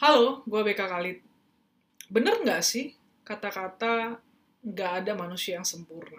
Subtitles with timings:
[0.00, 1.20] Halo, gue BK Khalid.
[2.08, 4.16] Bener nggak sih kata-kata
[4.64, 6.16] nggak ada manusia yang sempurna?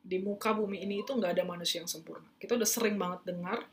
[0.00, 2.24] Di muka bumi ini itu nggak ada manusia yang sempurna.
[2.40, 3.68] Kita udah sering banget dengar,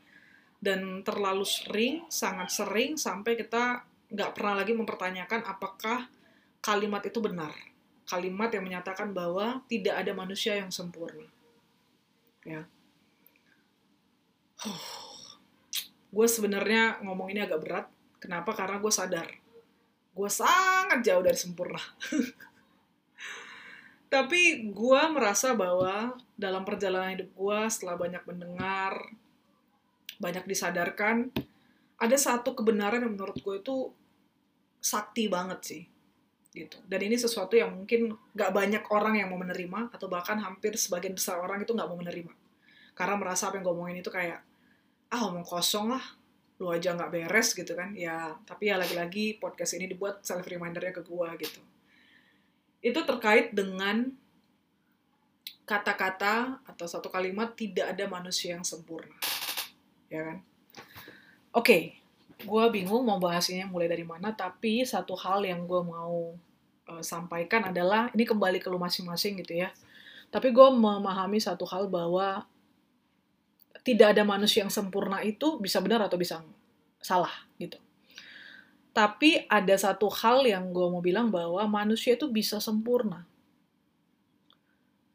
[0.60, 6.12] dan terlalu sering, sangat sering, sampai kita nggak pernah lagi mempertanyakan apakah
[6.60, 7.56] kalimat itu benar.
[8.04, 11.24] Kalimat yang menyatakan bahwa tidak ada manusia yang sempurna.
[12.44, 12.68] Ya.
[16.12, 17.88] gue sebenarnya ngomong ini agak berat.
[18.18, 18.50] Kenapa?
[18.54, 19.28] Karena gue sadar.
[20.14, 21.78] Gue sangat jauh dari sempurna.
[24.12, 28.96] Tapi gue merasa bahwa dalam perjalanan hidup gue setelah banyak mendengar,
[30.18, 31.30] banyak disadarkan,
[32.00, 33.76] ada satu kebenaran yang menurut gue itu
[34.80, 35.84] sakti banget sih.
[36.56, 36.80] gitu.
[36.88, 41.14] Dan ini sesuatu yang mungkin gak banyak orang yang mau menerima, atau bahkan hampir sebagian
[41.14, 42.32] besar orang itu gak mau menerima.
[42.96, 44.42] Karena merasa apa yang gue omongin itu kayak,
[45.12, 46.02] ah omong kosong lah,
[46.58, 50.90] lu aja nggak beres gitu kan ya tapi ya lagi-lagi podcast ini dibuat self remindernya
[50.90, 51.62] ke gue gitu.
[52.78, 54.10] Itu terkait dengan
[55.66, 59.14] kata-kata atau satu kalimat tidak ada manusia yang sempurna
[60.10, 60.38] ya kan?
[61.52, 61.82] Oke okay,
[62.38, 66.38] gue bingung mau bahasnya mulai dari mana tapi satu hal yang gue mau
[66.86, 69.74] uh, sampaikan adalah ini kembali ke lu masing-masing gitu ya
[70.30, 72.46] tapi gue memahami satu hal bahwa
[73.88, 76.44] tidak ada manusia yang sempurna itu bisa benar atau bisa
[77.00, 77.80] salah gitu.
[78.92, 83.24] Tapi ada satu hal yang gue mau bilang bahwa manusia itu bisa sempurna.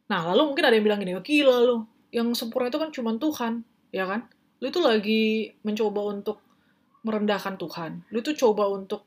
[0.10, 3.62] Nah, lalu mungkin ada yang bilang gini, gila lo, yang sempurna itu kan cuma Tuhan,
[3.94, 4.26] ya kan?
[4.58, 6.42] Lu itu lagi mencoba untuk
[7.06, 8.10] merendahkan Tuhan.
[8.10, 9.06] Lu itu coba untuk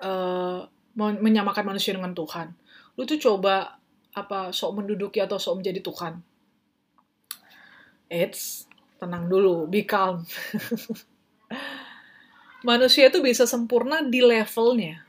[0.00, 0.64] uh,
[0.96, 2.56] menyamakan manusia dengan Tuhan.
[2.96, 3.76] Lu itu coba
[4.16, 6.33] apa sok menduduki atau sok menjadi Tuhan
[8.08, 8.68] Eits,
[9.00, 10.24] tenang dulu, be calm.
[12.68, 15.04] Manusia itu bisa sempurna di levelnya.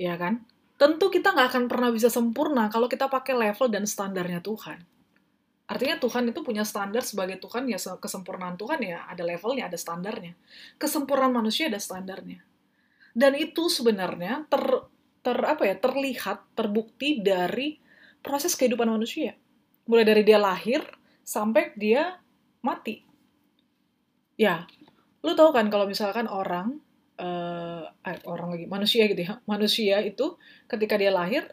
[0.00, 0.40] Ya kan?
[0.80, 4.80] Tentu kita nggak akan pernah bisa sempurna kalau kita pakai level dan standarnya Tuhan.
[5.68, 10.34] Artinya Tuhan itu punya standar sebagai Tuhan, ya kesempurnaan Tuhan ya ada levelnya, ada standarnya.
[10.76, 12.42] Kesempurnaan manusia ada standarnya.
[13.12, 14.64] Dan itu sebenarnya ter,
[15.20, 17.76] ter apa ya terlihat, terbukti dari
[18.24, 19.36] proses kehidupan manusia.
[19.88, 20.80] Mulai dari dia lahir,
[21.22, 22.18] sampai dia
[22.62, 23.02] mati.
[24.38, 24.66] Ya,
[25.22, 26.82] lu tahu kan kalau misalkan orang,
[27.18, 27.86] uh,
[28.26, 31.46] orang lagi manusia gitu ya, manusia itu ketika dia lahir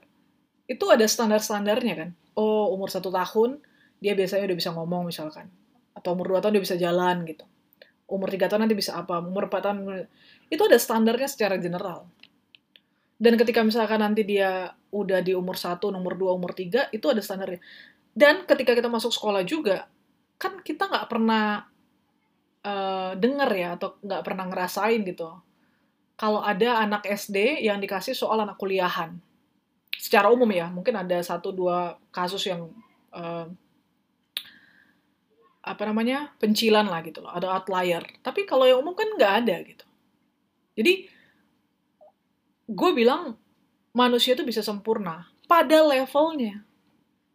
[0.69, 2.09] itu ada standar-standarnya kan.
[2.37, 3.61] Oh umur satu tahun
[3.99, 5.51] dia biasanya udah bisa ngomong misalkan,
[5.91, 7.43] atau umur dua tahun dia bisa jalan gitu.
[8.09, 10.07] Umur tiga tahun nanti bisa apa, umur empat tahun
[10.49, 12.09] itu ada standarnya secara general.
[13.19, 17.19] Dan ketika misalkan nanti dia udah di umur satu, umur dua, umur tiga, itu ada
[17.19, 17.59] standarnya.
[18.19, 19.87] Dan ketika kita masuk sekolah juga,
[20.35, 21.63] kan kita nggak pernah
[22.67, 25.39] uh, denger ya, atau nggak pernah ngerasain gitu.
[26.19, 29.15] Kalau ada anak SD yang dikasih soal anak kuliahan.
[29.95, 32.67] Secara umum ya, mungkin ada satu dua kasus yang
[33.15, 33.47] uh,
[35.63, 38.03] apa namanya pencilan lah gitu loh, ada outlier.
[38.19, 39.87] Tapi kalau yang umum kan nggak ada gitu.
[40.75, 41.07] Jadi
[42.67, 43.39] gue bilang
[43.95, 46.67] manusia itu bisa sempurna pada levelnya.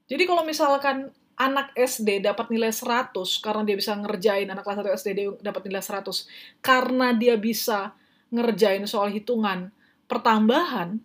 [0.05, 3.11] Jadi kalau misalkan anak SD dapat nilai 100
[3.43, 5.09] karena dia bisa ngerjain anak kelas 1 SD
[5.43, 7.91] dapat nilai 100 karena dia bisa
[8.31, 9.75] ngerjain soal hitungan
[10.07, 11.03] pertambahan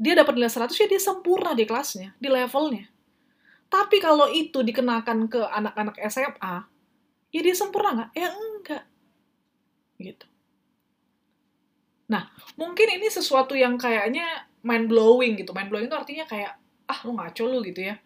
[0.00, 2.88] dia dapat nilai 100 ya dia sempurna di kelasnya, di levelnya.
[3.68, 6.56] Tapi kalau itu dikenakan ke anak-anak SMA,
[7.30, 8.10] ya dia sempurna nggak?
[8.16, 8.84] Ya enggak.
[10.00, 10.26] Gitu.
[12.08, 15.52] Nah, mungkin ini sesuatu yang kayaknya mind blowing gitu.
[15.52, 16.56] Mind blowing itu artinya kayak,
[16.88, 18.00] ah lu ngaco lu gitu ya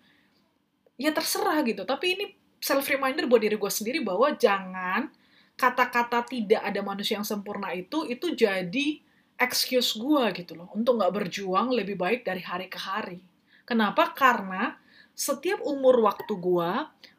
[1.00, 1.82] ya terserah gitu.
[1.86, 2.26] Tapi ini
[2.58, 5.10] self reminder buat diri gue sendiri bahwa jangan
[5.54, 8.98] kata-kata tidak ada manusia yang sempurna itu itu jadi
[9.38, 13.20] excuse gue gitu loh untuk nggak berjuang lebih baik dari hari ke hari.
[13.64, 14.10] Kenapa?
[14.12, 14.74] Karena
[15.14, 16.70] setiap umur waktu gue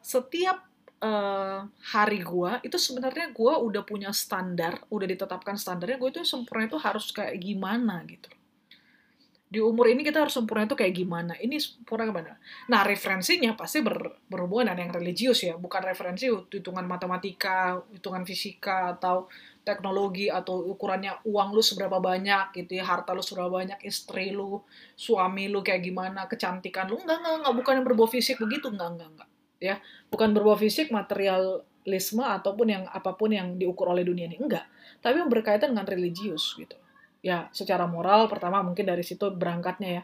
[0.03, 0.68] setiap
[1.00, 1.64] uh,
[1.96, 6.76] hari gue itu sebenarnya gue udah punya standar udah ditetapkan standarnya gue itu sempurna itu
[6.76, 8.28] harus kayak gimana gitu
[9.55, 11.31] di umur ini kita harus sempurna itu kayak gimana?
[11.40, 12.35] Ini sempurna gimana?
[12.67, 18.99] Nah referensinya pasti ber, berhubungan dengan yang religius ya bukan referensi hitungan matematika hitungan fisika
[18.99, 19.31] atau
[19.63, 24.59] teknologi atau ukurannya uang lu seberapa banyak gitu ya harta lu seberapa banyak istri lu
[24.99, 26.99] suami lu kayak gimana kecantikan lu.
[26.99, 27.53] Enggak enggak, enggak.
[27.55, 28.67] Bukan yang berbau fisik begitu.
[28.67, 29.29] Enggak enggak enggak.
[29.63, 29.75] Ya
[30.11, 34.35] bukan berbau fisik materialisme ataupun yang apa pun yang diukur oleh dunia ini.
[34.35, 34.67] Enggak.
[34.99, 36.75] Tapi yang berkaitan dengan religius gitu
[37.26, 40.04] ya secara moral pertama mungkin dari situ berangkatnya ya.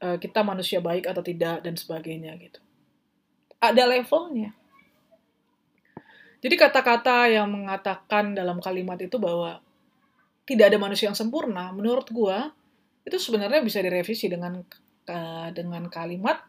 [0.00, 2.62] Eh, kita manusia baik atau tidak dan sebagainya gitu.
[3.58, 4.54] Ada levelnya.
[6.40, 9.60] Jadi kata-kata yang mengatakan dalam kalimat itu bahwa
[10.48, 12.38] tidak ada manusia yang sempurna, menurut gue
[13.04, 14.64] itu sebenarnya bisa direvisi dengan
[15.04, 16.40] uh, dengan kalimat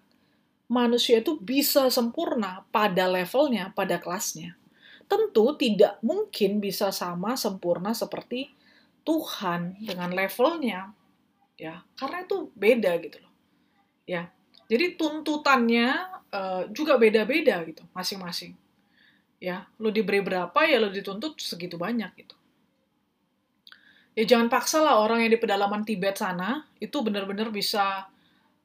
[0.71, 4.55] manusia itu bisa sempurna pada levelnya, pada kelasnya.
[5.11, 8.47] Tentu tidak mungkin bisa sama sempurna seperti
[9.01, 10.93] Tuhan dengan levelnya,
[11.57, 13.33] ya, karena itu beda gitu loh,
[14.05, 14.29] ya.
[14.71, 15.89] Jadi tuntutannya
[16.31, 18.55] uh, juga beda-beda gitu, masing-masing.
[19.41, 22.37] Ya, lo diberi berapa ya lo dituntut segitu banyak gitu.
[24.11, 28.05] Ya jangan paksa lah orang yang di pedalaman Tibet sana itu benar-benar bisa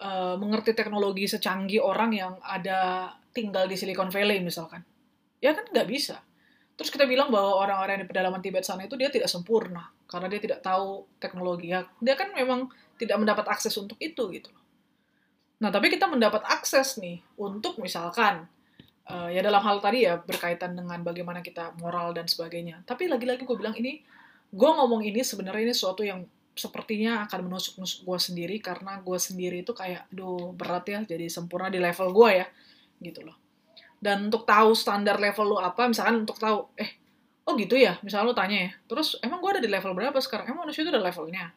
[0.02, 4.82] uh, mengerti teknologi secanggih orang yang ada tinggal di Silicon Valley misalkan.
[5.38, 6.18] Ya kan nggak bisa.
[6.76, 10.40] Terus kita bilang bahwa orang-orang di pedalaman Tibet sana itu dia tidak sempurna karena dia
[10.44, 11.72] tidak tahu teknologi.
[11.72, 12.68] Ya, dia kan memang
[13.00, 14.52] tidak mendapat akses untuk itu gitu.
[15.56, 18.44] Nah, tapi kita mendapat akses nih untuk misalkan
[19.08, 22.84] uh, ya dalam hal tadi ya berkaitan dengan bagaimana kita moral dan sebagainya.
[22.84, 24.04] Tapi lagi-lagi gue bilang ini,
[24.52, 29.64] gue ngomong ini sebenarnya ini sesuatu yang sepertinya akan menusuk-nusuk gue sendiri karena gue sendiri
[29.64, 32.46] itu kayak, aduh berat ya jadi sempurna di level gue ya,
[33.00, 33.45] gitu loh.
[33.96, 37.00] Dan untuk tahu standar level lo apa, misalkan untuk tahu, eh,
[37.48, 40.52] oh gitu ya, misalnya lo tanya ya, terus emang gue ada di level berapa sekarang?
[40.52, 41.50] Emang manusia itu ada levelnya?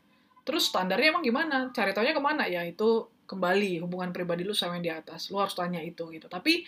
[0.47, 1.69] Terus standarnya emang gimana?
[1.75, 2.47] Cari taunya ke mana?
[2.50, 5.30] Ya itu kembali hubungan pribadi lu sama yang di atas.
[5.30, 6.25] Lu harus tanya itu gitu.
[6.25, 6.65] Tapi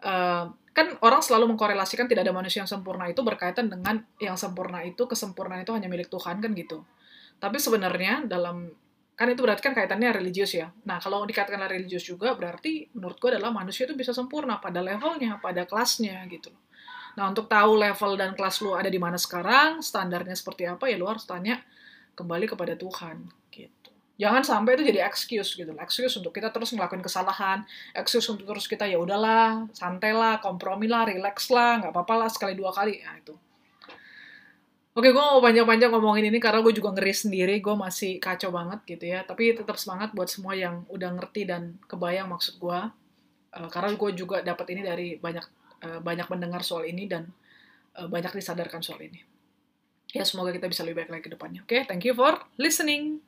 [0.00, 4.80] uh, kan orang selalu mengkorelasikan tidak ada manusia yang sempurna itu berkaitan dengan yang sempurna
[4.80, 6.80] itu kesempurnaan itu hanya milik Tuhan kan gitu.
[7.36, 8.72] Tapi sebenarnya dalam
[9.12, 10.72] kan itu berarti kan kaitannya religius ya.
[10.88, 15.36] Nah kalau dikatakan religius juga berarti menurut gue adalah manusia itu bisa sempurna pada levelnya,
[15.38, 16.50] pada kelasnya gitu.
[17.14, 20.96] Nah untuk tahu level dan kelas lu ada di mana sekarang, standarnya seperti apa ya
[20.96, 21.60] lu harus tanya
[22.16, 23.92] kembali kepada Tuhan gitu.
[24.20, 27.64] Jangan sampai itu jadi excuse gitu, excuse untuk kita terus ngelakuin kesalahan,
[27.96, 32.54] excuse untuk terus kita ya udahlah, santai lah, kompromi relax lah, nggak apa-apa lah sekali
[32.54, 33.34] dua kali, nah itu.
[34.92, 38.84] Oke, gue mau panjang-panjang ngomongin ini karena gue juga ngeri sendiri, gue masih kacau banget
[38.84, 39.24] gitu ya.
[39.24, 42.80] Tapi tetap semangat buat semua yang udah ngerti dan kebayang maksud gue.
[43.56, 45.46] Uh, karena gue juga dapat ini dari banyak
[45.88, 47.32] uh, banyak mendengar soal ini dan
[47.96, 49.24] uh, banyak disadarkan soal ini.
[50.12, 51.64] Ya, semoga kita bisa lebih baik lagi ke depannya.
[51.64, 51.82] Oke, okay?
[51.88, 53.24] thank you for listening.